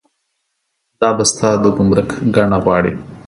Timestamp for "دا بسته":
0.99-1.47